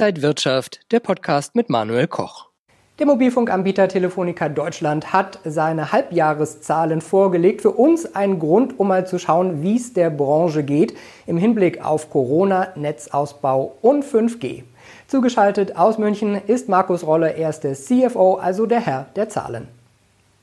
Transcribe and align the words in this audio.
Inside 0.00 0.22
Wirtschaft, 0.22 0.80
der 0.92 1.00
Podcast 1.00 1.54
mit 1.54 1.68
Manuel 1.68 2.06
Koch. 2.06 2.48
Der 2.98 3.04
Mobilfunkanbieter 3.04 3.86
Telefonica 3.86 4.48
Deutschland 4.48 5.12
hat 5.12 5.38
seine 5.44 5.92
Halbjahreszahlen 5.92 7.02
vorgelegt. 7.02 7.60
Für 7.60 7.72
uns 7.72 8.14
ein 8.14 8.38
Grund, 8.38 8.80
um 8.80 8.88
mal 8.88 9.06
zu 9.06 9.18
schauen, 9.18 9.62
wie 9.62 9.76
es 9.76 9.92
der 9.92 10.08
Branche 10.08 10.62
geht 10.62 10.96
im 11.26 11.36
Hinblick 11.36 11.84
auf 11.84 12.08
Corona, 12.08 12.68
Netzausbau 12.76 13.76
und 13.82 14.02
5G. 14.02 14.62
Zugeschaltet 15.06 15.76
aus 15.76 15.98
München 15.98 16.40
ist 16.46 16.70
Markus 16.70 17.04
Rolle, 17.04 17.34
er 17.34 17.50
ist 17.50 17.60
der 17.60 17.74
CFO, 17.74 18.36
also 18.36 18.64
der 18.64 18.80
Herr 18.80 19.04
der 19.16 19.28
Zahlen. 19.28 19.68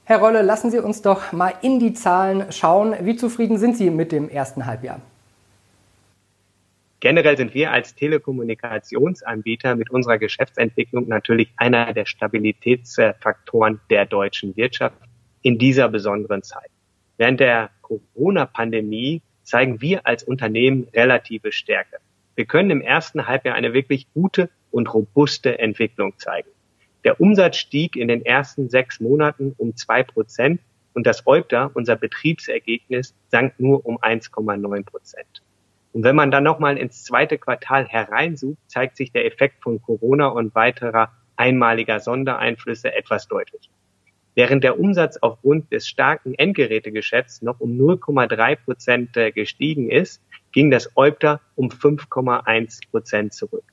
Herr 0.04 0.20
Rolle, 0.20 0.44
lassen 0.44 0.70
Sie 0.70 0.78
uns 0.78 1.02
doch 1.02 1.32
mal 1.32 1.54
in 1.64 1.80
die 1.80 1.96
Zahlen 1.96 2.52
schauen. 2.52 2.94
Wie 3.02 3.16
zufrieden 3.16 3.58
sind 3.58 3.76
Sie 3.76 3.89
mit 3.89 4.12
dem 4.12 4.30
ersten 4.30 4.68
Halbjahr? 4.68 5.00
Generell 7.00 7.38
sind 7.38 7.54
wir 7.54 7.72
als 7.72 7.94
Telekommunikationsanbieter 7.94 9.76
mit 9.76 9.92
unserer 9.92 10.18
Geschäftsentwicklung 10.18 11.08
natürlich 11.08 11.50
einer 11.56 11.94
der 11.94 12.08
Stabilitätsfaktoren 12.08 13.80
der 13.92 14.08
deutschen 14.08 14.56
Wirtschaft 14.58 14.98
in 15.44 15.60
dieser 15.60 15.90
besonderen 15.90 16.42
Zeit. 16.42 16.72
Während 17.18 17.40
der 17.40 17.70
Corona-Pandemie 17.82 19.22
zeigen 19.44 19.80
wir 19.80 20.08
als 20.08 20.23
Unternehmen 20.23 20.88
relative 20.94 21.52
Stärke. 21.52 21.98
Wir 22.36 22.46
können 22.46 22.72
im 22.72 22.82
ersten 22.82 23.28
Halbjahr 23.28 23.56
eine 23.56 23.73
wirklich 23.73 24.12
gute 24.14 24.50
und 24.72 24.92
robuste 24.92 25.59
Entwicklung 25.59 26.18
zeigen. 26.18 26.50
Der 27.04 27.22
Umsatz 27.22 27.58
stieg 27.58 27.95
in 27.95 28.08
den 28.08 28.26
ersten 28.26 28.70
sechs 28.70 29.00
Monaten 29.00 29.54
um 29.58 29.76
zwei 29.76 30.04
Prozent 30.04 30.62
und 30.94 31.06
das 31.06 31.28
EUBDA, 31.28 31.70
unser 31.76 31.95
Betriebsergebnis, 31.95 33.16
sank 33.30 33.59
nur 33.59 33.86
um 33.86 34.00
1,9 34.00 34.84
Prozent. 34.84 35.44
Und 35.98 36.04
wenn 36.04 36.16
man 36.16 36.30
dann 36.30 36.44
nochmal 36.44 36.78
ins 36.78 37.04
zweite 37.06 37.40
Quartal 37.40 37.88
hereinsucht, 37.88 38.60
zeigt 38.68 38.98
sich 38.98 39.12
der 39.12 39.26
Effekt 39.26 39.64
von 39.64 39.81
Corona 39.81 40.28
und 40.28 40.54
weiterer 40.54 41.12
einmaliger 41.38 42.00
Sondereinflüsse 42.00 42.94
etwas 42.94 43.28
deutlicher. 43.28 43.72
Während 44.36 44.64
der 44.64 44.80
Umsatz 44.80 45.17
aufgrund 45.20 45.73
des 45.73 45.88
starken 45.88 46.36
Endgerätegeschäfts 46.36 47.42
noch 47.42 47.59
um 47.59 47.72
0,3 47.72 48.58
Prozent 48.58 49.17
äh, 49.17 49.31
gestiegen 49.31 49.89
ist, 49.89 50.22
ging 50.52 50.70
das 50.70 50.95
EUBDA 50.95 51.42
um 51.56 51.70
5,1 51.70 52.92
Prozent 52.92 53.34
zurück. 53.34 53.66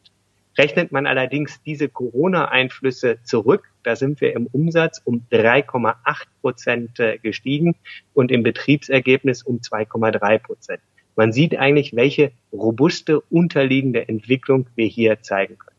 Rechnet 0.57 0.93
man 0.93 1.07
allerdings 1.07 1.63
diese 1.63 1.91
Corona-Einflüsse 1.91 3.19
zurück, 3.25 3.71
da 3.83 3.97
sind 3.97 4.23
wir 4.23 4.33
im 4.33 4.47
Umsatz 4.47 5.03
um 5.05 5.27
3,8 5.31 5.97
Prozent 6.41 7.01
äh, 7.01 7.19
gestiegen 7.19 7.77
und 8.15 8.33
im 8.33 8.43
Betriebsergebnis 8.43 9.43
um 9.43 9.59
2,3 9.59 10.39
Prozent. 10.39 10.81
Man 11.17 11.33
sieht 11.33 11.57
eigentlich, 11.57 11.95
welche 11.95 12.33
robuste 12.53 13.21
unterliegende 13.21 14.09
Entwicklung 14.09 14.67
wir 14.75 14.87
hier 14.87 15.21
zeigen 15.23 15.59
können. 15.59 15.77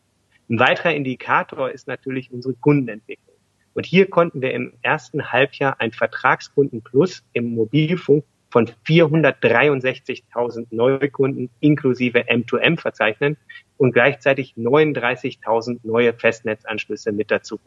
Ein 0.50 0.60
weiterer 0.60 0.94
Indikator 0.94 1.72
ist 1.72 1.88
natürlich 1.88 2.32
unsere 2.32 2.54
Kundenentwicklung. 2.54 3.36
Und 3.74 3.86
hier 3.86 4.10
konnten 4.10 4.42
wir 4.42 4.54
im 4.54 4.74
ersten 4.82 5.34
Halbjahr 5.34 5.82
ein 5.82 5.92
Vertragskundenplus 5.92 7.24
im 7.34 7.54
Mobilfunk 7.56 8.24
von 8.50 8.68
463.000 8.88 10.68
Neukunden 10.72 11.50
inklusive 11.60 12.20
M2M 12.20 12.80
verzeichnen 12.80 13.36
und 13.76 13.92
gleichzeitig 13.92 14.54
39.000 14.56 15.80
neue 15.84 16.14
Festnetzanschlüsse 16.14 17.12
mit 17.12 17.32
dazu. 17.32 17.60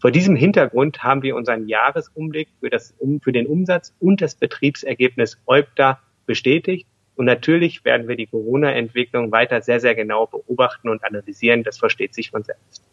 Vor 0.00 0.10
diesem 0.10 0.36
Hintergrund 0.36 1.02
haben 1.02 1.22
wir 1.22 1.34
unseren 1.36 1.68
Jahresumblick 1.68 2.48
für, 2.60 2.68
das, 2.68 2.94
für 3.22 3.32
den 3.32 3.46
Umsatz 3.46 3.94
und 3.98 4.20
das 4.20 4.34
Betriebsergebnis 4.34 5.38
EUBDA 5.46 6.00
bestätigt. 6.28 6.86
Und 7.16 7.24
natürlich 7.24 7.84
werden 7.84 8.06
wir 8.06 8.14
die 8.14 8.28
Corona-Entwicklung 8.28 9.32
weiter 9.32 9.60
sehr, 9.60 9.80
sehr 9.80 9.96
genau 9.96 10.26
beobachten 10.26 10.88
und 10.88 11.02
analysieren. 11.02 11.64
Das 11.64 11.76
versteht 11.76 12.14
sich 12.14 12.30
von 12.30 12.44
selbst. 12.44 12.84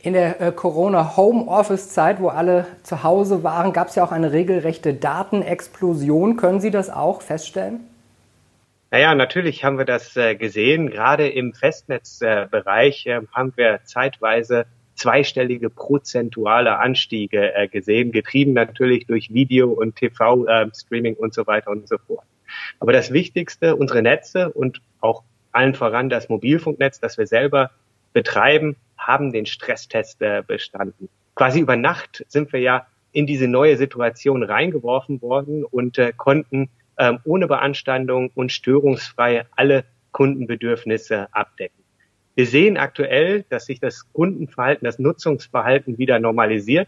In 0.00 0.14
der 0.14 0.40
äh, 0.40 0.50
Corona-Homeoffice-Zeit, 0.50 2.20
wo 2.20 2.28
alle 2.28 2.66
zu 2.82 3.04
Hause 3.04 3.44
waren, 3.44 3.72
gab 3.72 3.88
es 3.88 3.94
ja 3.94 4.04
auch 4.04 4.10
eine 4.10 4.32
regelrechte 4.32 4.94
Datenexplosion. 4.94 6.36
Können 6.36 6.60
Sie 6.60 6.72
das 6.72 6.90
auch 6.90 7.22
feststellen? 7.22 7.80
Naja, 8.90 9.14
natürlich 9.14 9.64
haben 9.64 9.78
wir 9.78 9.84
das 9.84 10.16
äh, 10.16 10.34
gesehen. 10.34 10.90
Gerade 10.90 11.28
im 11.28 11.52
Festnetzbereich 11.52 13.06
äh, 13.06 13.20
haben 13.32 13.52
wir 13.56 13.80
zeitweise 13.84 14.66
zweistellige 14.98 15.70
prozentuale 15.70 16.78
Anstiege 16.78 17.54
äh, 17.54 17.68
gesehen, 17.68 18.12
getrieben 18.12 18.52
natürlich 18.52 19.06
durch 19.06 19.32
Video 19.32 19.70
und 19.70 19.96
TV-Streaming 19.96 21.14
äh, 21.14 21.18
und 21.18 21.32
so 21.32 21.46
weiter 21.46 21.70
und 21.70 21.88
so 21.88 21.98
fort. 21.98 22.24
Aber 22.80 22.92
das 22.92 23.12
Wichtigste, 23.12 23.76
unsere 23.76 24.02
Netze 24.02 24.50
und 24.50 24.80
auch 25.00 25.22
allen 25.52 25.74
voran 25.74 26.08
das 26.08 26.28
Mobilfunknetz, 26.28 27.00
das 27.00 27.16
wir 27.16 27.26
selber 27.26 27.70
betreiben, 28.12 28.76
haben 28.96 29.32
den 29.32 29.46
Stresstest 29.46 30.20
äh, 30.20 30.42
bestanden. 30.46 31.08
Quasi 31.34 31.60
über 31.60 31.76
Nacht 31.76 32.24
sind 32.28 32.52
wir 32.52 32.60
ja 32.60 32.86
in 33.12 33.26
diese 33.26 33.46
neue 33.46 33.76
Situation 33.76 34.42
reingeworfen 34.42 35.22
worden 35.22 35.64
und 35.64 35.98
äh, 35.98 36.12
konnten 36.16 36.70
ähm, 36.98 37.20
ohne 37.24 37.46
Beanstandung 37.46 38.30
und 38.34 38.52
störungsfrei 38.52 39.46
alle 39.54 39.84
Kundenbedürfnisse 40.10 41.28
abdecken. 41.32 41.84
Wir 42.38 42.46
sehen 42.46 42.76
aktuell, 42.76 43.44
dass 43.48 43.66
sich 43.66 43.80
das 43.80 44.12
Kundenverhalten, 44.12 44.84
das 44.84 45.00
Nutzungsverhalten 45.00 45.98
wieder 45.98 46.20
normalisiert. 46.20 46.86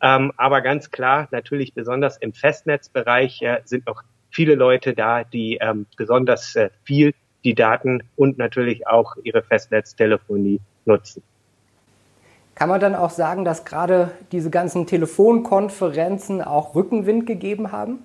Ähm, 0.00 0.30
aber 0.36 0.60
ganz 0.60 0.92
klar, 0.92 1.26
natürlich 1.32 1.74
besonders 1.74 2.18
im 2.18 2.32
Festnetzbereich 2.32 3.42
äh, 3.42 3.62
sind 3.64 3.84
noch 3.88 4.04
viele 4.30 4.54
Leute 4.54 4.94
da, 4.94 5.24
die 5.24 5.58
ähm, 5.60 5.86
besonders 5.96 6.54
äh, 6.54 6.70
viel 6.84 7.14
die 7.42 7.56
Daten 7.56 8.04
und 8.14 8.38
natürlich 8.38 8.86
auch 8.86 9.16
ihre 9.24 9.42
Festnetztelefonie 9.42 10.60
nutzen. 10.84 11.24
Kann 12.54 12.68
man 12.68 12.78
dann 12.78 12.94
auch 12.94 13.10
sagen, 13.10 13.44
dass 13.44 13.64
gerade 13.64 14.12
diese 14.30 14.50
ganzen 14.50 14.86
Telefonkonferenzen 14.86 16.42
auch 16.42 16.76
Rückenwind 16.76 17.26
gegeben 17.26 17.72
haben? 17.72 18.04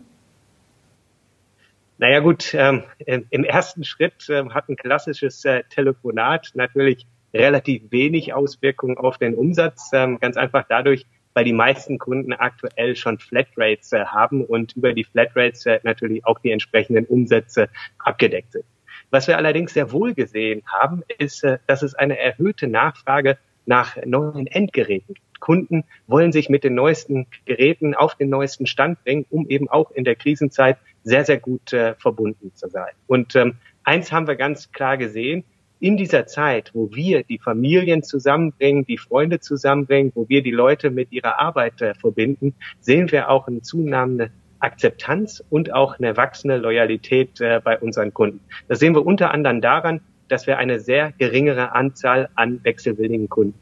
Naja 2.00 2.20
gut, 2.20 2.54
ähm, 2.54 2.84
im 3.00 3.44
ersten 3.44 3.84
Schritt 3.84 4.28
ähm, 4.30 4.54
hat 4.54 4.70
ein 4.70 4.76
klassisches 4.76 5.44
äh, 5.46 5.64
Telefonat 5.64 6.52
natürlich 6.54 7.08
relativ 7.34 7.92
wenig 7.92 8.34
Auswirkungen 8.34 8.98
auf 8.98 9.18
den 9.18 9.36
Umsatz, 9.36 9.90
ähm, 9.94 10.20
ganz 10.20 10.38
einfach 10.38 10.66
dadurch, 10.70 11.06
weil 11.34 11.46
die 11.46 11.54
meisten 11.54 11.98
Kunden 11.98 12.34
aktuell 12.34 12.96
schon 12.96 13.20
Flatrates 13.20 13.94
äh, 13.94 14.06
haben 14.06 14.46
und 14.46 14.76
über 14.76 14.94
die 14.94 15.04
Flatrates 15.04 15.66
äh, 15.66 15.80
natürlich 15.84 16.26
auch 16.26 16.40
die 16.40 16.52
entsprechenden 16.52 17.06
Umsätze 17.06 17.70
abgedeckt 18.00 18.54
sind. 18.54 18.66
Was 19.10 19.28
wir 19.28 19.38
allerdings 19.38 19.74
sehr 19.74 19.92
wohl 19.92 20.14
gesehen 20.14 20.64
haben, 20.66 21.04
ist, 21.18 21.44
äh, 21.44 21.60
dass 21.68 21.82
es 21.82 21.96
eine 21.96 22.20
erhöhte 22.20 22.68
Nachfrage 22.68 23.38
nach 23.66 23.98
neuen 24.06 24.48
Endgeräten 24.48 25.14
gibt. 25.14 25.27
Kunden 25.40 25.84
wollen 26.08 26.32
sich 26.32 26.50
mit 26.50 26.64
den 26.64 26.76
neuesten 26.76 27.28
Geräten 27.46 27.94
auf 27.96 28.16
den 28.16 28.30
neuesten 28.30 28.66
Stand 28.66 29.04
bringen, 29.04 29.26
um 29.30 29.48
eben 29.50 29.70
auch 29.70 29.92
in 29.92 30.04
der 30.04 30.16
Krisenzeit 30.16 30.78
sehr, 31.04 31.26
sehr 31.26 31.38
gut 31.40 31.74
äh, 31.74 31.96
verbunden 31.96 32.52
zu 32.54 32.68
sein. 32.70 32.92
Und 33.08 33.36
ähm, 33.36 33.56
eins 33.84 34.12
haben 34.12 34.28
wir 34.28 34.36
ganz 34.36 34.72
klar 34.72 34.98
gesehen, 34.98 35.44
in 35.80 35.96
dieser 35.96 36.26
Zeit, 36.26 36.72
wo 36.74 36.90
wir 36.94 37.24
die 37.24 37.38
Familien 37.38 38.02
zusammenbringen, 38.02 38.86
die 38.86 38.98
Freunde 38.98 39.40
zusammenbringen, 39.40 40.12
wo 40.16 40.28
wir 40.28 40.42
die 40.42 40.52
Leute 40.52 40.90
mit 40.90 41.12
ihrer 41.12 41.40
Arbeit 41.40 41.82
äh, 41.82 41.94
verbinden, 41.94 42.56
sehen 42.80 43.12
wir 43.12 43.30
auch 43.30 43.48
eine 43.48 43.62
zunehmende 43.62 44.32
Akzeptanz 44.60 45.44
und 45.50 45.74
auch 45.74 46.00
eine 46.00 46.18
wachsende 46.18 46.58
Loyalität 46.58 47.40
äh, 47.42 47.62
bei 47.64 47.78
unseren 47.80 48.14
Kunden. 48.14 48.40
Das 48.68 48.80
sehen 48.80 48.96
wir 48.96 49.06
unter 49.06 49.32
anderem 49.32 49.62
daran, 49.62 50.02
dass 50.30 50.48
wir 50.48 50.58
eine 50.58 50.80
sehr 50.80 51.14
geringere 51.18 51.74
Anzahl 51.74 52.30
an 52.36 52.64
wechselwilligen 52.64 53.30
Kunden. 53.30 53.58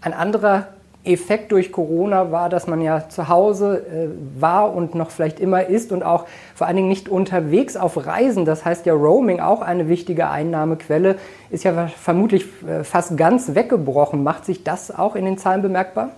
Ein 0.00 0.12
anderer 0.12 0.68
Effekt 1.02 1.50
durch 1.52 1.72
Corona 1.72 2.30
war, 2.30 2.50
dass 2.50 2.66
man 2.66 2.82
ja 2.82 3.08
zu 3.08 3.28
Hause 3.28 3.78
äh, 3.78 4.40
war 4.40 4.74
und 4.74 4.94
noch 4.94 5.10
vielleicht 5.10 5.40
immer 5.40 5.64
ist 5.66 5.92
und 5.92 6.02
auch 6.02 6.26
vor 6.54 6.66
allen 6.66 6.76
Dingen 6.76 6.88
nicht 6.88 7.08
unterwegs 7.08 7.76
auf 7.76 8.06
Reisen. 8.06 8.44
Das 8.44 8.66
heißt 8.66 8.84
ja 8.84 8.92
Roaming, 8.92 9.40
auch 9.40 9.62
eine 9.62 9.88
wichtige 9.88 10.28
Einnahmequelle, 10.28 11.16
ist 11.48 11.64
ja 11.64 11.86
vermutlich 11.86 12.44
äh, 12.68 12.84
fast 12.84 13.16
ganz 13.16 13.54
weggebrochen. 13.54 14.22
Macht 14.22 14.44
sich 14.44 14.62
das 14.62 14.90
auch 14.96 15.16
in 15.16 15.24
den 15.24 15.38
Zahlen 15.38 15.62
bemerkbar? 15.62 16.10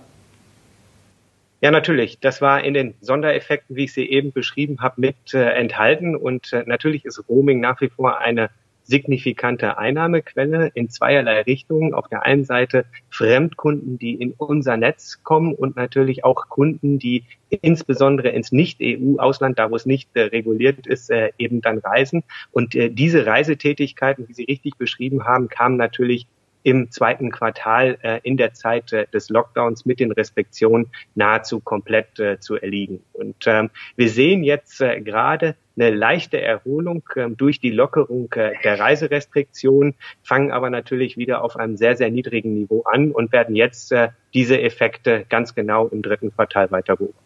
Ja, 1.61 1.71
natürlich. 1.71 2.19
Das 2.19 2.41
war 2.41 2.61
in 2.61 2.73
den 2.73 2.93
Sondereffekten, 2.99 3.77
wie 3.77 3.85
ich 3.85 3.93
sie 3.93 4.09
eben 4.09 4.33
beschrieben 4.33 4.81
habe, 4.81 4.99
mit 4.99 5.33
äh, 5.33 5.51
enthalten. 5.51 6.13
Und 6.13 6.51
äh, 6.51 6.63
natürlich 6.65 7.05
ist 7.05 7.23
Roaming 7.29 7.61
nach 7.61 7.79
wie 7.79 7.87
vor 7.87 8.19
eine 8.19 8.49
signifikante 8.83 9.77
Einnahmequelle 9.77 10.71
in 10.73 10.89
zweierlei 10.89 11.41
Richtungen. 11.41 11.93
Auf 11.93 12.07
der 12.07 12.23
einen 12.23 12.45
Seite 12.45 12.85
Fremdkunden, 13.09 13.97
die 13.97 14.15
in 14.15 14.33
unser 14.37 14.77
Netz 14.77 15.23
kommen 15.23 15.53
und 15.53 15.75
natürlich 15.75 16.23
auch 16.23 16.49
Kunden, 16.49 16.99
die 16.99 17.23
insbesondere 17.49 18.29
ins 18.29 18.51
Nicht-EU-Ausland, 18.51 19.59
da 19.59 19.69
wo 19.71 19.75
es 19.75 19.85
nicht 19.85 20.09
äh, 20.15 20.21
reguliert 20.21 20.87
ist, 20.87 21.09
äh, 21.09 21.31
eben 21.37 21.61
dann 21.61 21.79
reisen. 21.79 22.23
Und 22.51 22.75
äh, 22.75 22.89
diese 22.89 23.25
Reisetätigkeiten, 23.25 24.27
wie 24.27 24.33
Sie 24.33 24.43
richtig 24.43 24.77
beschrieben 24.77 25.25
haben, 25.25 25.49
kamen 25.49 25.77
natürlich 25.77 26.27
im 26.63 26.89
zweiten 26.91 27.29
Quartal 27.31 27.97
äh, 28.01 28.19
in 28.23 28.37
der 28.37 28.53
Zeit 28.53 28.91
äh, 28.93 29.05
des 29.13 29.29
Lockdowns 29.29 29.85
mit 29.85 29.99
den 29.99 30.11
Restriktionen 30.11 30.87
nahezu 31.15 31.59
komplett 31.59 32.19
äh, 32.19 32.39
zu 32.39 32.55
erliegen. 32.55 33.03
Und 33.13 33.45
ähm, 33.45 33.69
wir 33.95 34.09
sehen 34.09 34.43
jetzt 34.43 34.81
äh, 34.81 35.01
gerade 35.01 35.55
eine 35.75 35.89
leichte 35.89 36.39
Erholung 36.41 37.03
ähm, 37.15 37.35
durch 37.35 37.59
die 37.59 37.71
Lockerung 37.71 38.31
äh, 38.33 38.53
der 38.63 38.79
Reiserestriktionen, 38.79 39.95
fangen 40.23 40.51
aber 40.51 40.69
natürlich 40.69 41.17
wieder 41.17 41.43
auf 41.43 41.55
einem 41.55 41.77
sehr, 41.77 41.97
sehr 41.97 42.09
niedrigen 42.09 42.53
Niveau 42.53 42.83
an 42.83 43.11
und 43.11 43.31
werden 43.31 43.55
jetzt 43.55 43.91
äh, 43.91 44.09
diese 44.33 44.61
Effekte 44.61 45.25
ganz 45.29 45.55
genau 45.55 45.87
im 45.87 46.01
dritten 46.01 46.33
Quartal 46.33 46.71
weiter 46.71 46.95
beobachten. 46.95 47.19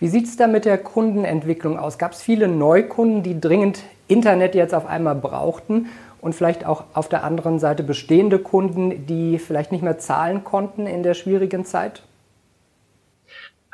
Wie 0.00 0.08
sieht 0.08 0.24
es 0.24 0.36
da 0.36 0.48
mit 0.48 0.64
der 0.64 0.78
Kundenentwicklung 0.78 1.78
aus? 1.78 1.96
Gab 1.96 2.10
es 2.10 2.22
viele 2.22 2.48
Neukunden, 2.48 3.22
die 3.22 3.40
dringend 3.40 3.84
Internet 4.08 4.56
jetzt 4.56 4.74
auf 4.74 4.84
einmal 4.84 5.14
brauchten 5.14 5.86
und 6.22 6.34
vielleicht 6.34 6.64
auch 6.64 6.84
auf 6.94 7.08
der 7.08 7.24
anderen 7.24 7.58
Seite 7.58 7.82
bestehende 7.82 8.38
Kunden, 8.38 9.06
die 9.06 9.38
vielleicht 9.38 9.72
nicht 9.72 9.82
mehr 9.82 9.98
zahlen 9.98 10.44
konnten 10.44 10.86
in 10.86 11.02
der 11.02 11.12
schwierigen 11.12 11.66
Zeit? 11.66 12.04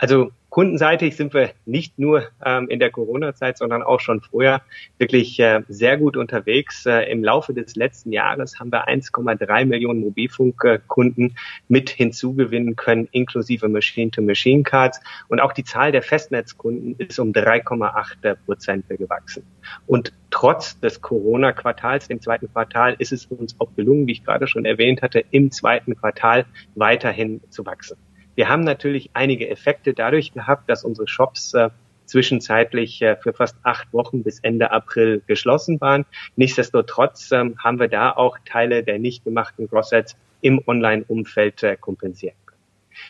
Also 0.00 0.30
kundenseitig 0.48 1.16
sind 1.16 1.34
wir 1.34 1.50
nicht 1.66 1.98
nur 1.98 2.28
ähm, 2.44 2.68
in 2.68 2.78
der 2.78 2.90
Corona-Zeit, 2.90 3.58
sondern 3.58 3.82
auch 3.82 3.98
schon 3.98 4.20
vorher 4.20 4.62
wirklich 4.96 5.38
äh, 5.40 5.62
sehr 5.68 5.98
gut 5.98 6.16
unterwegs. 6.16 6.86
Äh, 6.86 7.10
Im 7.10 7.24
Laufe 7.24 7.52
des 7.52 7.74
letzten 7.74 8.12
Jahres 8.12 8.60
haben 8.60 8.70
wir 8.70 8.88
1,3 8.88 9.64
Millionen 9.66 10.00
Mobilfunkkunden 10.00 11.36
mit 11.66 11.90
hinzugewinnen 11.90 12.76
können, 12.76 13.08
inklusive 13.10 13.68
Machine-to-Machine-Cards. 13.68 15.00
Und 15.26 15.40
auch 15.40 15.52
die 15.52 15.64
Zahl 15.64 15.90
der 15.90 16.02
Festnetzkunden 16.02 16.94
ist 16.98 17.18
um 17.18 17.32
3,8 17.32 18.36
Prozent 18.46 18.88
gewachsen. 18.88 19.42
Und 19.88 20.12
trotz 20.30 20.78
des 20.78 21.02
Corona-Quartals, 21.02 22.06
dem 22.06 22.20
zweiten 22.20 22.50
Quartal, 22.52 22.94
ist 23.00 23.12
es 23.12 23.26
uns 23.26 23.56
auch 23.58 23.74
gelungen, 23.74 24.06
wie 24.06 24.12
ich 24.12 24.24
gerade 24.24 24.46
schon 24.46 24.64
erwähnt 24.64 25.02
hatte, 25.02 25.24
im 25.32 25.50
zweiten 25.50 25.96
Quartal 25.96 26.46
weiterhin 26.76 27.40
zu 27.50 27.66
wachsen. 27.66 27.96
Wir 28.38 28.48
haben 28.48 28.62
natürlich 28.62 29.10
einige 29.14 29.50
Effekte 29.50 29.94
dadurch 29.94 30.32
gehabt, 30.32 30.70
dass 30.70 30.84
unsere 30.84 31.08
Shops 31.08 31.54
äh, 31.54 31.70
zwischenzeitlich 32.04 33.02
äh, 33.02 33.16
für 33.16 33.32
fast 33.32 33.56
acht 33.64 33.92
Wochen 33.92 34.22
bis 34.22 34.38
Ende 34.38 34.70
April 34.70 35.22
geschlossen 35.26 35.80
waren. 35.80 36.06
Nichtsdestotrotz 36.36 37.32
ähm, 37.32 37.56
haben 37.58 37.80
wir 37.80 37.88
da 37.88 38.12
auch 38.12 38.38
Teile 38.44 38.84
der 38.84 39.00
nicht 39.00 39.24
gemachten 39.24 39.66
Grossets 39.66 40.16
im 40.40 40.62
Online-Umfeld 40.64 41.64
äh, 41.64 41.76
kompensieren 41.76 42.36
können. 42.46 42.60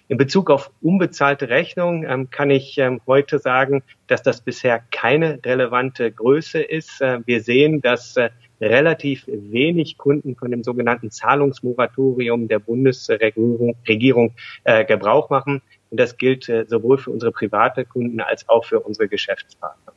In 0.09 0.17
Bezug 0.17 0.49
auf 0.49 0.71
unbezahlte 0.81 1.51
Rechnungen 1.51 2.07
ähm, 2.09 2.31
kann 2.31 2.49
ich 2.49 2.79
ähm, 2.79 3.03
heute 3.07 3.39
sagen, 3.39 3.83
dass 4.07 4.23
das 4.23 4.41
bisher 4.41 4.83
keine 4.91 5.41
relevante 5.45 6.11
Größe 6.11 6.63
ist. 6.63 7.03
Äh, 7.03 7.21
wir 7.27 7.43
sehen, 7.43 7.83
dass 7.83 8.17
äh, 8.17 8.31
relativ 8.61 9.25
wenig 9.27 9.99
Kunden 9.99 10.37
von 10.37 10.51
dem 10.51 10.63
sogenannten 10.63 11.11
Zahlungsmoratorium 11.11 12.49
der 12.49 12.59
Bundesregierung 12.59 13.77
Regierung, 13.87 14.33
äh, 14.65 14.85
Gebrauch 14.85 15.31
machen. 15.31 15.63
Und 15.91 16.01
das 16.01 16.17
gilt 16.17 16.49
äh, 16.49 16.65
sowohl 16.67 16.99
für 16.99 17.11
unsere 17.11 17.33
private 17.33 17.85
Kunden 17.85 18.21
als 18.21 18.49
auch 18.49 18.65
für 18.65 18.81
unsere 18.81 19.09
Geschäftspartner. 19.09 19.93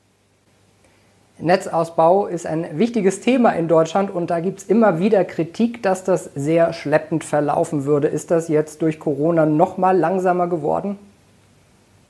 Netzausbau 1.40 2.28
ist 2.28 2.46
ein 2.46 2.78
wichtiges 2.78 3.22
Thema 3.22 3.52
in 3.54 3.68
Deutschland 3.68 4.12
und 4.12 4.30
da 4.30 4.40
gibt 4.40 4.60
es 4.60 4.66
immer 4.66 5.00
wieder 5.00 5.25
Kritik, 5.25 5.81
dass 5.81 6.04
das 6.04 6.25
sehr 6.36 6.72
schleppend 6.72 7.24
verlaufen 7.24 7.86
würde. 7.86 8.08
Ist 8.08 8.30
das 8.30 8.48
jetzt 8.48 8.81
durch 8.84 9.00
Corona 9.00 9.48
noch 9.48 9.78
mal 9.78 9.98
langsamer 9.98 10.48
geworden? 10.48 11.00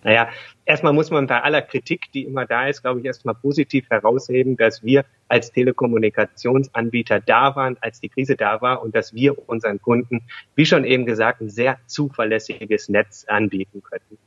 Naja, 0.03 0.30
erstmal 0.65 0.94
muss 0.94 1.12
man 1.12 1.27
bei 1.27 1.42
aller 1.42 1.62
Kritik, 1.62 2.12
die 2.12 2.24
immer 2.24 2.45
da 2.45 2.68
ist, 2.68 2.81
glaube 2.81 3.00
ich, 3.00 3.06
erstmal 3.06 3.36
positiv 3.36 3.88
herausheben, 3.89 4.57
dass 4.57 4.83
wir 4.83 5.06
als 5.27 5.51
Telekommunikationsanbieter 5.51 7.19
da 7.19 7.56
waren, 7.56 7.77
als 7.81 8.00
die 8.00 8.09
Krise 8.09 8.36
da 8.36 8.62
war 8.62 8.81
und 8.81 8.95
dass 8.95 9.13
wir 9.13 9.48
unseren 9.48 9.80
Kunden, 9.80 10.24
wie 10.56 10.65
schon 10.65 10.86
eben 10.86 11.06
gesagt, 11.06 11.42
ein 11.42 11.50
sehr 11.50 11.77
zuverlässiges 11.86 12.89
Netz 12.89 13.25
anbieten 13.27 13.83
könnten. 13.83 14.18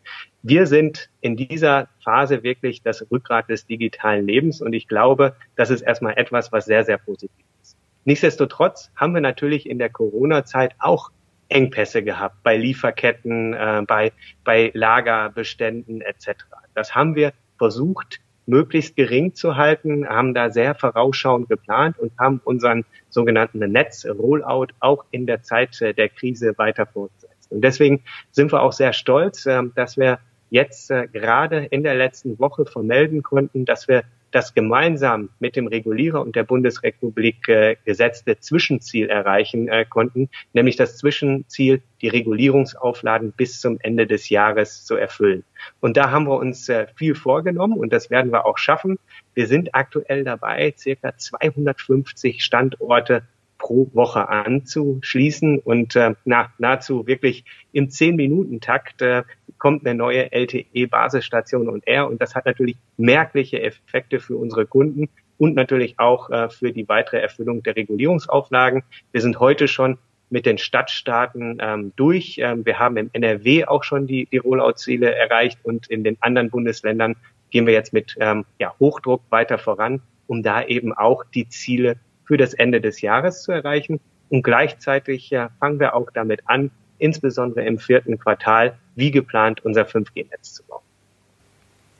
Wir 0.42 0.66
sind 0.66 1.10
in 1.20 1.36
dieser 1.36 1.88
Phase 2.04 2.42
wirklich 2.42 2.82
das 2.82 3.10
Rückgrat 3.10 3.48
des 3.48 3.66
digitalen 3.66 4.26
Lebens 4.26 4.60
und 4.60 4.74
ich 4.74 4.86
glaube, 4.86 5.34
das 5.56 5.70
ist 5.70 5.82
erstmal 5.82 6.16
etwas, 6.16 6.52
was 6.52 6.66
sehr, 6.66 6.84
sehr 6.84 6.98
positiv 6.98 7.44
ist. 7.62 7.76
Nichtsdestotrotz 8.04 8.92
haben 8.94 9.14
wir 9.14 9.22
natürlich 9.22 9.68
in 9.68 9.78
der 9.78 9.90
Corona-Zeit 9.90 10.74
auch 10.78 11.10
Engpässe 11.48 12.02
gehabt 12.02 12.42
bei 12.42 12.56
Lieferketten, 12.56 13.54
äh, 13.54 13.82
bei, 13.86 14.12
bei 14.44 14.70
Lagerbeständen 14.74 16.00
etc. 16.00 16.44
Das 16.74 16.94
haben 16.94 17.14
wir 17.14 17.32
versucht, 17.58 18.20
möglichst 18.46 18.96
gering 18.96 19.34
zu 19.34 19.56
halten, 19.56 20.06
haben 20.08 20.34
da 20.34 20.50
sehr 20.50 20.74
vorausschauend 20.74 21.48
geplant 21.48 21.98
und 21.98 22.12
haben 22.18 22.40
unseren 22.44 22.84
sogenannten 23.08 23.58
Netz-Rollout 23.58 24.68
auch 24.80 25.04
in 25.10 25.26
der 25.26 25.42
Zeit 25.42 25.80
der 25.80 26.08
Krise 26.08 26.52
weiter 26.58 26.86
fortgesetzt. 26.86 27.50
Und 27.50 27.62
deswegen 27.62 28.02
sind 28.30 28.52
wir 28.52 28.62
auch 28.62 28.72
sehr 28.72 28.92
stolz, 28.92 29.46
äh, 29.46 29.62
dass 29.74 29.96
wir 29.96 30.18
jetzt 30.50 30.90
äh, 30.90 31.08
gerade 31.08 31.64
in 31.64 31.82
der 31.82 31.94
letzten 31.94 32.38
Woche 32.38 32.66
vermelden 32.66 33.22
konnten, 33.22 33.64
dass 33.64 33.88
wir 33.88 34.04
das 34.34 34.52
gemeinsam 34.52 35.30
mit 35.38 35.54
dem 35.54 35.68
Regulierer 35.68 36.20
und 36.20 36.34
der 36.34 36.42
Bundesrepublik 36.42 37.48
äh, 37.48 37.76
gesetzte 37.84 38.40
Zwischenziel 38.40 39.08
erreichen 39.08 39.68
äh, 39.68 39.84
konnten, 39.88 40.28
nämlich 40.52 40.74
das 40.74 40.96
Zwischenziel, 40.96 41.82
die 42.00 42.08
Regulierungsauflagen 42.08 43.32
bis 43.32 43.60
zum 43.60 43.78
Ende 43.80 44.06
des 44.06 44.28
Jahres 44.30 44.84
zu 44.84 44.96
erfüllen. 44.96 45.44
Und 45.80 45.96
da 45.96 46.10
haben 46.10 46.26
wir 46.26 46.36
uns 46.36 46.68
äh, 46.68 46.88
viel 46.96 47.14
vorgenommen 47.14 47.78
und 47.78 47.92
das 47.92 48.10
werden 48.10 48.32
wir 48.32 48.44
auch 48.44 48.58
schaffen. 48.58 48.98
Wir 49.34 49.46
sind 49.46 49.74
aktuell 49.74 50.24
dabei, 50.24 50.74
circa 50.76 51.16
250 51.16 52.44
Standorte 52.44 53.22
pro 53.58 53.90
Woche 53.92 54.28
anzuschließen 54.28 55.58
und 55.58 55.96
äh, 55.96 56.14
na, 56.24 56.52
nahezu 56.58 57.06
wirklich 57.06 57.44
im 57.72 57.88
10-Minuten-Takt 57.88 59.02
äh, 59.02 59.22
kommt 59.58 59.86
eine 59.86 59.94
neue 59.94 60.32
LTE-Basisstation 60.32 61.68
und 61.68 61.86
R 61.86 62.08
und 62.08 62.20
das 62.20 62.34
hat 62.34 62.46
natürlich 62.46 62.76
merkliche 62.96 63.62
Effekte 63.62 64.20
für 64.20 64.36
unsere 64.36 64.66
Kunden 64.66 65.08
und 65.38 65.54
natürlich 65.54 65.98
auch 65.98 66.30
äh, 66.30 66.48
für 66.48 66.72
die 66.72 66.88
weitere 66.88 67.20
Erfüllung 67.20 67.62
der 67.62 67.76
Regulierungsauflagen. 67.76 68.82
Wir 69.12 69.20
sind 69.20 69.40
heute 69.40 69.68
schon 69.68 69.98
mit 70.30 70.46
den 70.46 70.58
Stadtstaaten 70.58 71.58
ähm, 71.60 71.92
durch. 71.96 72.38
Ähm, 72.38 72.66
wir 72.66 72.78
haben 72.78 72.96
im 72.96 73.10
NRW 73.12 73.66
auch 73.66 73.84
schon 73.84 74.06
die, 74.06 74.26
die 74.26 74.38
Rollout-Ziele 74.38 75.14
erreicht 75.14 75.60
und 75.62 75.88
in 75.88 76.04
den 76.04 76.16
anderen 76.20 76.50
Bundesländern 76.50 77.16
gehen 77.50 77.66
wir 77.66 77.72
jetzt 77.72 77.92
mit 77.92 78.16
ähm, 78.18 78.44
ja, 78.58 78.74
Hochdruck 78.80 79.22
weiter 79.30 79.58
voran, 79.58 80.02
um 80.26 80.42
da 80.42 80.64
eben 80.64 80.92
auch 80.92 81.24
die 81.24 81.48
Ziele 81.48 81.96
für 82.24 82.36
das 82.36 82.54
Ende 82.54 82.80
des 82.80 83.00
Jahres 83.00 83.42
zu 83.42 83.52
erreichen. 83.52 84.00
Und 84.30 84.42
gleichzeitig 84.42 85.30
ja, 85.30 85.50
fangen 85.60 85.80
wir 85.80 85.94
auch 85.94 86.10
damit 86.12 86.40
an, 86.46 86.70
insbesondere 86.98 87.64
im 87.64 87.78
vierten 87.78 88.18
Quartal, 88.18 88.74
wie 88.94 89.10
geplant, 89.10 89.64
unser 89.64 89.82
5G-Netz 89.82 90.54
zu 90.54 90.62
bauen. 90.64 90.82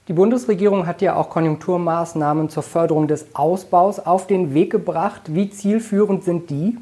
Die 0.08 0.12
Bundesregierung 0.12 0.86
hat 0.86 1.00
ja 1.00 1.16
auch 1.16 1.30
Konjunkturmaßnahmen 1.30 2.50
zur 2.50 2.62
Förderung 2.62 3.08
des 3.08 3.34
Ausbaus 3.34 3.98
auf 3.98 4.26
den 4.26 4.52
Weg 4.52 4.70
gebracht. 4.70 5.22
Wie 5.28 5.48
zielführend 5.48 6.24
sind 6.24 6.50
die? 6.50 6.76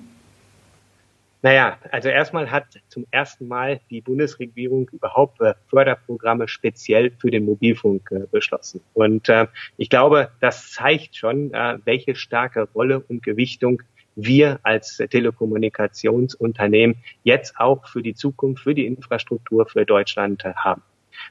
Naja, 1.45 1.77
also 1.91 2.09
erstmal 2.09 2.53
hat 2.53 2.67
zum 2.89 3.05
ersten 3.11 3.49
Mal 3.49 3.81
die 3.91 4.01
Bundesregierung 4.01 4.89
überhaupt 4.93 5.41
äh, 5.41 5.55
Förderprogramme 5.67 6.47
speziell 6.47 7.11
für 7.19 7.33
den 7.33 7.45
Mobilfunk 7.45 8.13
äh, 8.13 8.27
beschlossen. 8.31 8.81
Und 8.95 9.29
äh, 9.29 9.49
ich 9.77 9.91
glaube, 9.91 10.31
das 10.41 10.71
zeigt 10.71 11.17
schon, 11.17 11.53
äh, 11.53 11.79
welche 11.85 12.15
starke 12.15 12.69
Rolle 12.73 13.01
und 13.01 13.25
Gewichtung 13.25 13.83
wir 14.15 14.61
als 14.63 14.99
Telekommunikationsunternehmen 14.99 16.99
jetzt 17.25 17.59
auch 17.59 17.89
für 17.89 18.03
die 18.03 18.15
Zukunft, 18.15 18.63
für 18.63 18.75
die 18.75 18.87
Infrastruktur 18.87 19.67
für 19.67 19.85
Deutschland 19.85 20.45
äh, 20.45 20.53
haben. 20.55 20.83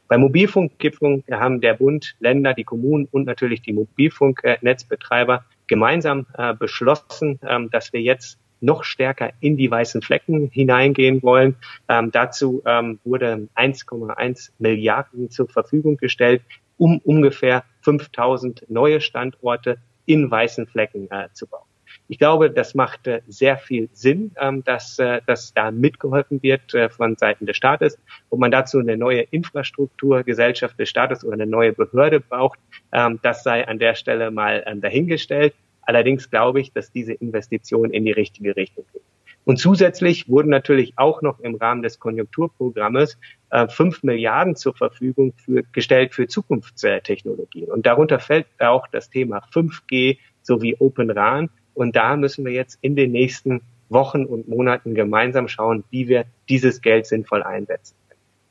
Bei 0.10 0.18
Mobilfunkgipfeln 0.18 1.24
haben 1.32 1.62
der 1.62 1.76
Bund, 1.76 2.18
Länder, 2.20 2.54
die 2.54 2.66
Kommunen 2.66 3.08
und 3.12 3.26
natürlich 3.26 3.62
die 3.62 3.74
Mobilfunknetzbetreiber 3.74 5.46
gemeinsam 5.68 6.28
beschlossen, 6.60 7.40
ähm, 7.44 7.70
dass 7.72 7.92
wir 7.92 8.02
jetzt 8.02 8.38
noch 8.62 8.84
stärker 8.84 9.32
in 9.40 9.58
die 9.58 9.70
weißen 9.70 10.02
Flecken 10.02 10.50
hineingehen 10.52 11.22
wollen. 11.24 11.56
Ähm, 11.90 12.12
dazu 12.12 12.62
ähm, 12.66 13.00
wurde 13.04 13.48
1,1 13.56 14.52
Milliarden 14.60 15.30
zur 15.30 15.48
Verfügung 15.48 15.98
gestellt, 15.98 16.42
um 16.78 17.00
ungefähr 17.00 17.64
5000 17.82 18.66
neue 18.70 19.02
Standorte 19.02 19.78
in 20.06 20.30
weißen 20.30 20.68
Flecken 20.68 21.10
äh, 21.12 21.30
zu 21.34 21.48
bauen. 21.48 21.66
Ich 22.08 22.20
glaube, 22.20 22.52
das 22.52 22.76
macht 22.76 23.08
äh, 23.08 23.22
sehr 23.28 23.58
viel 23.58 23.90
Sinn, 23.94 24.32
ähm, 24.40 24.64
dass, 24.64 25.00
äh, 25.00 25.22
dass 25.26 25.54
da 25.54 25.72
mitgeholfen 25.72 26.44
wird 26.44 26.74
äh, 26.74 26.90
von 26.90 27.16
Seiten 27.16 27.46
des 27.46 27.58
Staates. 27.58 27.98
Ob 28.30 28.40
man 28.40 28.52
dazu 28.52 28.80
eine 28.80 28.98
neue 28.98 29.22
Infrastruktur, 29.22 30.24
Gesellschaft 30.24 30.78
des 30.78 30.90
Staates 30.90 31.24
oder 31.24 31.36
eine 31.36 31.48
neue 31.48 31.74
Behörde 31.74 32.20
braucht, 32.20 32.60
ähm, 32.92 33.20
das 33.22 33.44
sei 33.44 33.68
an 33.68 33.80
der 33.80 33.96
Stelle 33.96 34.32
mal 34.32 34.64
ähm, 34.66 34.82
dahingestellt. 34.82 35.54
Allerdings 35.84 36.30
glaube 36.30 36.62
ich, 36.62 36.72
dass 36.72 36.92
diese 36.92 37.14
Investition 37.14 37.92
in 37.92 38.06
die 38.06 38.12
richtige 38.12 38.56
Richtung 38.56 38.86
geht. 38.94 39.02
Und 39.44 39.58
zusätzlich 39.58 40.30
wurden 40.30 40.50
natürlich 40.50 40.94
auch 40.98 41.22
noch 41.22 41.40
im 41.40 41.56
Rahmen 41.56 41.82
des 41.82 42.00
Konjunkturprogrammes 42.00 43.18
äh, 43.50 43.68
fünf 43.68 44.04
Milliarden 44.04 44.56
zur 44.56 44.76
Verfügung 44.76 45.34
für, 45.36 45.64
gestellt 45.72 46.14
für 46.14 46.28
Zukunftstechnologien. 46.28 47.70
Und 47.72 47.86
darunter 47.86 48.20
fällt 48.20 48.46
auch 48.60 48.88
das 48.88 49.10
Thema 49.10 49.42
5G 49.52 50.18
sowie 50.44 50.76
Open 50.80 51.10
RAN. 51.10 51.50
Und 51.74 51.96
da 51.96 52.16
müssen 52.18 52.46
wir 52.46 52.52
jetzt 52.52 52.78
in 52.82 52.96
den 52.96 53.12
nächsten 53.12 53.62
Wochen 53.90 54.26
und 54.26 54.48
Monaten 54.48 54.94
gemeinsam 54.94 55.48
schauen, 55.48 55.84
wie 55.90 56.08
wir 56.08 56.26
dieses 56.48 56.82
Geld 56.82 57.08
sinnvoll 57.08 57.44
einsetzen. 57.44 57.96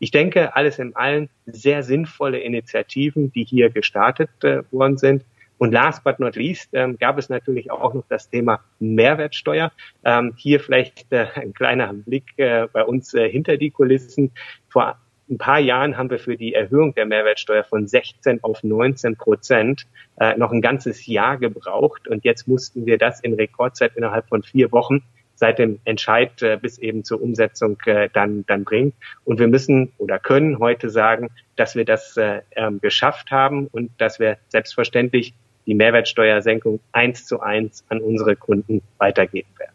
Ich 0.01 0.11
denke, 0.11 0.57
alles 0.57 0.79
in 0.79 0.97
allem 0.97 1.29
sehr 1.47 1.83
sinnvolle 1.83 2.41
Initiativen, 2.41 3.33
die 3.33 3.45
hier 3.45 3.71
gestartet 3.71 4.31
äh, 4.43 4.63
worden 4.73 4.97
sind. 4.97 5.25
Und 5.61 5.73
last 5.73 6.03
but 6.05 6.19
not 6.19 6.37
least 6.37 6.71
ähm, 6.73 6.97
gab 6.97 7.19
es 7.19 7.29
natürlich 7.29 7.71
auch 7.71 7.93
noch 7.93 8.05
das 8.09 8.31
Thema 8.31 8.65
Mehrwertsteuer. 8.79 9.71
Ähm, 10.07 10.33
hier 10.39 10.59
vielleicht 10.59 11.13
äh, 11.13 11.27
ein 11.35 11.53
kleiner 11.53 11.93
Blick 11.93 12.25
äh, 12.39 12.67
bei 12.73 12.83
uns 12.83 13.13
äh, 13.13 13.29
hinter 13.29 13.59
die 13.59 13.71
Kulissen. 13.71 14.33
Vor 14.71 14.97
ein 15.29 15.37
paar 15.37 15.59
Jahren 15.59 15.99
haben 15.99 16.09
wir 16.09 16.19
für 16.19 16.39
die 16.39 16.55
Erhöhung 16.55 16.95
der 16.95 17.05
Mehrwertsteuer 17.05 17.63
von 17.63 17.87
16 17.87 18.43
auf 18.43 18.65
19 18.65 19.17
Prozent 19.17 19.87
äh, 20.19 20.35
noch 20.39 20.51
ein 20.51 20.63
ganzes 20.63 21.07
Jahr 21.07 21.37
gebraucht. 21.37 22.09
Und 22.09 22.25
jetzt 22.25 22.49
mussten 22.49 22.87
wir 22.87 22.97
das 22.97 23.21
in 23.21 23.35
Rekordzeit 23.35 23.95
innerhalb 23.97 24.29
von 24.29 24.43
vier 24.43 24.73
Wochen 24.73 25.03
seit 25.35 25.59
dem 25.59 25.79
Entscheid 25.85 26.41
äh, 26.41 26.57
bis 26.57 26.79
eben 26.79 27.05
zur 27.05 27.21
Umsetzung 27.21 27.77
äh, 27.85 28.09
dann, 28.11 28.47
dann 28.47 28.65
bringt. 28.65 28.95
Und 29.25 29.39
wir 29.39 29.49
müssen 29.49 29.93
oder 29.99 30.19
können 30.19 30.59
heute 30.59 30.89
sagen, 30.89 31.29
dass 31.57 31.77
wir 31.77 31.85
das 31.85 32.17
äh, 32.17 32.41
ähm, 32.57 32.81
geschafft 32.81 33.31
haben 33.31 33.67
und 33.67 33.91
dass 33.99 34.21
wir 34.21 34.39
selbstverständlich 34.49 35.35
die 35.67 35.75
Mehrwertsteuersenkung 35.75 36.81
eins 36.93 37.27
zu 37.27 37.41
eins 37.41 37.85
an 37.89 38.01
unsere 38.01 38.37
Kunden 38.37 38.83
weitergeben 38.99 39.49
werden. 39.59 39.73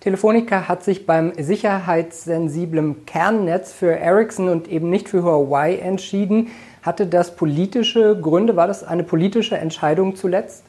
Telefonica 0.00 0.66
hat 0.66 0.82
sich 0.82 1.04
beim 1.04 1.32
sicherheitssensiblen 1.34 3.04
Kernnetz 3.04 3.72
für 3.72 3.94
Ericsson 3.94 4.48
und 4.48 4.68
eben 4.68 4.88
nicht 4.88 5.08
für 5.10 5.22
Huawei 5.22 5.76
entschieden. 5.76 6.48
Hatte 6.82 7.06
das 7.06 7.36
politische 7.36 8.18
Gründe? 8.18 8.56
War 8.56 8.66
das 8.66 8.82
eine 8.82 9.04
politische 9.04 9.58
Entscheidung 9.58 10.16
zuletzt? 10.16 10.64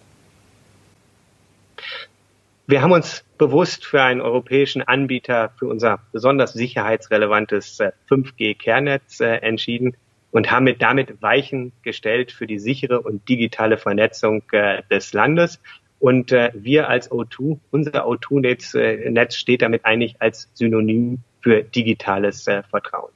Wir 2.67 2.81
haben 2.81 2.91
uns 2.91 3.23
bewusst 3.37 3.85
für 3.85 4.01
einen 4.01 4.21
europäischen 4.21 4.81
Anbieter 4.81 5.51
für 5.57 5.67
unser 5.67 5.99
besonders 6.11 6.53
sicherheitsrelevantes 6.53 7.79
5G-Kernnetz 8.09 9.19
äh, 9.19 9.35
äh, 9.35 9.37
entschieden 9.39 9.97
und 10.31 10.51
haben 10.51 10.73
damit 10.79 11.21
Weichen 11.21 11.71
gestellt 11.83 12.31
für 12.31 12.47
die 12.47 12.59
sichere 12.59 13.01
und 13.01 13.27
digitale 13.27 13.77
Vernetzung 13.77 14.43
äh, 14.51 14.81
des 14.89 15.13
Landes. 15.13 15.59
Und 15.99 16.31
wir 16.31 16.89
als 16.89 17.11
O2, 17.11 17.59
unser 17.69 18.07
O2-Netz 18.07 18.73
Netz 18.73 19.35
steht 19.35 19.61
damit 19.61 19.85
eigentlich 19.85 20.15
als 20.19 20.49
Synonym 20.55 21.19
für 21.41 21.61
digitales 21.61 22.45
Vertrauen. 22.45 23.11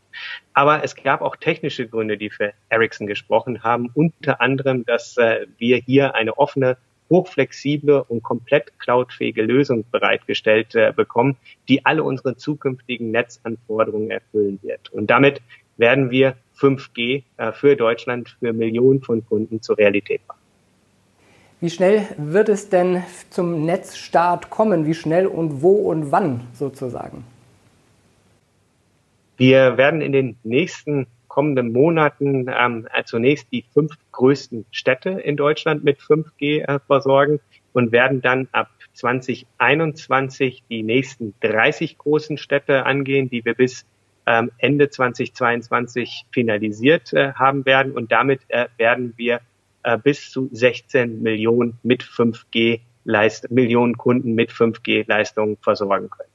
Aber 0.53 0.83
es 0.83 0.95
gab 0.95 1.21
auch 1.21 1.35
technische 1.35 1.87
Gründe, 1.87 2.15
die 2.15 2.29
für 2.29 2.53
Ericsson 2.69 3.07
gesprochen 3.07 3.63
haben, 3.63 3.89
unter 3.95 4.39
anderem, 4.39 4.85
dass 4.85 5.17
wir 5.17 5.77
hier 5.77 6.13
eine 6.13 6.37
offene 6.37 6.77
hochflexible 7.09 8.03
und 8.07 8.23
komplett 8.23 8.77
cloudfähige 8.79 9.43
Lösung 9.43 9.85
bereitgestellt 9.91 10.75
äh, 10.75 10.91
bekommen, 10.95 11.37
die 11.67 11.85
alle 11.85 12.03
unsere 12.03 12.35
zukünftigen 12.35 13.11
Netzanforderungen 13.11 14.11
erfüllen 14.11 14.59
wird. 14.61 14.91
Und 14.91 15.07
damit 15.07 15.41
werden 15.77 16.09
wir 16.09 16.35
5G 16.59 17.23
äh, 17.37 17.51
für 17.51 17.75
Deutschland 17.75 18.35
für 18.39 18.53
Millionen 18.53 19.01
von 19.01 19.25
Kunden 19.25 19.61
zur 19.61 19.77
Realität 19.77 20.21
machen. 20.27 20.39
Wie 21.61 21.69
schnell 21.69 22.07
wird 22.17 22.49
es 22.49 22.69
denn 22.69 23.03
zum 23.29 23.65
Netzstart 23.65 24.49
kommen? 24.49 24.85
Wie 24.85 24.93
schnell 24.93 25.25
und 25.25 25.61
wo 25.61 25.89
und 25.89 26.11
wann 26.11 26.41
sozusagen? 26.53 27.23
Wir 29.37 29.77
werden 29.77 30.01
in 30.01 30.11
den 30.11 30.37
nächsten 30.43 31.07
kommenden 31.27 31.73
Monaten 31.73 32.47
ähm, 32.47 32.87
zunächst 33.05 33.47
die 33.51 33.65
fünf 33.73 33.91
größten 34.13 34.65
Städte 34.71 35.09
in 35.09 35.35
Deutschland 35.35 35.83
mit 35.83 35.99
5G 35.99 36.61
äh, 36.61 36.79
versorgen 36.87 37.39
und 37.73 37.91
werden 37.91 38.21
dann 38.21 38.47
ab 38.53 38.69
2021 38.93 40.63
die 40.69 40.83
nächsten 40.83 41.33
30 41.41 41.97
großen 41.97 42.37
Städte 42.37 42.85
angehen, 42.85 43.29
die 43.29 43.43
wir 43.43 43.53
bis 43.53 43.85
ähm, 44.25 44.51
Ende 44.57 44.89
2022 44.89 46.25
finalisiert 46.31 47.13
äh, 47.13 47.33
haben 47.33 47.65
werden. 47.65 47.93
Und 47.93 48.11
damit 48.11 48.41
äh, 48.47 48.67
werden 48.77 49.13
wir 49.17 49.41
äh, 49.83 49.97
bis 49.97 50.31
zu 50.31 50.49
16 50.51 51.21
Millionen 51.21 51.79
mit 51.83 52.03
5G 52.03 52.81
Leist 53.05 53.51
Millionen 53.51 53.97
Kunden 53.97 54.33
mit 54.33 54.51
5G-Leistungen 54.51 55.57
versorgen 55.61 56.09
können. 56.09 56.29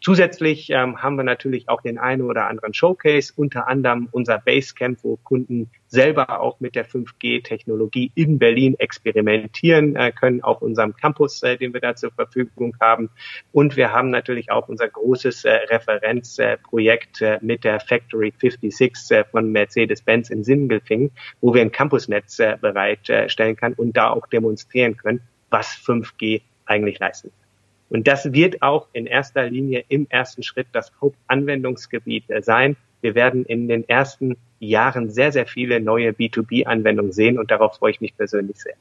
Zusätzlich 0.00 0.70
ähm, 0.70 1.02
haben 1.02 1.16
wir 1.16 1.24
natürlich 1.24 1.68
auch 1.68 1.80
den 1.80 1.98
einen 1.98 2.22
oder 2.22 2.46
anderen 2.46 2.72
Showcase, 2.72 3.32
unter 3.34 3.66
anderem 3.66 4.08
unser 4.12 4.38
Basecamp, 4.38 4.98
wo 5.02 5.16
Kunden 5.16 5.70
selber 5.88 6.40
auch 6.40 6.60
mit 6.60 6.76
der 6.76 6.86
5G-Technologie 6.86 8.12
in 8.14 8.38
Berlin 8.38 8.76
experimentieren 8.78 9.96
äh, 9.96 10.12
können, 10.12 10.42
auf 10.42 10.62
unserem 10.62 10.94
Campus, 10.94 11.42
äh, 11.42 11.56
den 11.56 11.74
wir 11.74 11.80
da 11.80 11.96
zur 11.96 12.12
Verfügung 12.12 12.76
haben. 12.80 13.10
Und 13.50 13.76
wir 13.76 13.92
haben 13.92 14.10
natürlich 14.10 14.52
auch 14.52 14.68
unser 14.68 14.88
großes 14.88 15.44
äh, 15.44 15.50
Referenzprojekt 15.50 17.20
äh, 17.22 17.38
mit 17.40 17.64
der 17.64 17.80
Factory 17.80 18.32
56 18.38 19.10
äh, 19.10 19.24
von 19.24 19.50
Mercedes-Benz 19.50 20.30
in 20.30 20.44
Sindelfingen, 20.44 21.10
wo 21.40 21.54
wir 21.54 21.62
ein 21.62 21.72
Campusnetz 21.72 22.38
äh, 22.38 22.56
bereitstellen 22.60 23.56
können 23.56 23.74
und 23.74 23.96
da 23.96 24.10
auch 24.10 24.28
demonstrieren 24.28 24.96
können, 24.96 25.22
was 25.50 25.68
5G 25.68 26.42
eigentlich 26.66 27.00
leisten 27.00 27.30
kann. 27.30 27.47
Und 27.90 28.06
das 28.06 28.32
wird 28.32 28.62
auch 28.62 28.86
in 28.92 29.06
erster 29.06 29.48
Linie 29.48 29.84
im 29.88 30.06
ersten 30.10 30.42
Schritt 30.42 30.66
das 30.72 30.92
Hauptanwendungsgebiet 31.00 32.24
sein. 32.40 32.76
Wir 33.00 33.14
werden 33.14 33.44
in 33.44 33.68
den 33.68 33.88
ersten 33.88 34.36
Jahren 34.60 35.10
sehr, 35.10 35.32
sehr 35.32 35.46
viele 35.46 35.80
neue 35.80 36.10
B2B-Anwendungen 36.10 37.12
sehen 37.12 37.38
und 37.38 37.50
darauf 37.50 37.76
freue 37.76 37.92
ich 37.92 38.00
mich 38.00 38.16
persönlich 38.16 38.60
sehr. 38.60 38.74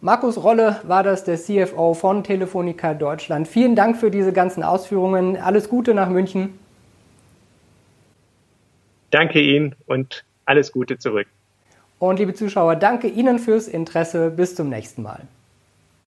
Markus 0.00 0.40
Rolle 0.42 0.80
war 0.84 1.02
das, 1.02 1.24
der 1.24 1.36
CFO 1.36 1.94
von 1.94 2.22
Telefonica 2.22 2.94
Deutschland. 2.94 3.48
Vielen 3.48 3.74
Dank 3.74 3.96
für 3.96 4.12
diese 4.12 4.32
ganzen 4.32 4.62
Ausführungen. 4.62 5.36
Alles 5.36 5.68
Gute 5.68 5.92
nach 5.92 6.08
München. 6.08 6.56
Danke 9.10 9.40
Ihnen 9.40 9.74
und 9.86 10.24
alles 10.44 10.70
Gute 10.70 10.98
zurück. 10.98 11.26
Und 11.98 12.20
liebe 12.20 12.34
Zuschauer, 12.34 12.76
danke 12.76 13.08
Ihnen 13.08 13.40
fürs 13.40 13.66
Interesse. 13.66 14.30
Bis 14.30 14.54
zum 14.54 14.68
nächsten 14.68 15.02
Mal. 15.02 15.22